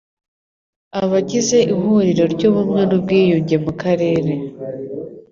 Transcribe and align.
Abagize 1.01 1.57
Ihuriro 1.73 2.23
ry 2.33 2.43
Ubumwe 2.49 2.81
n 2.89 2.91
Ubwiyunge 2.97 3.55
mu 3.65 3.71
Karere 3.81 4.33